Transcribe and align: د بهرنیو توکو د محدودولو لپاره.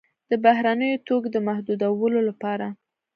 د 0.31 0.31
بهرنیو 0.45 1.03
توکو 1.07 1.27
د 1.35 1.37
محدودولو 1.47 2.19
لپاره. 2.29 2.67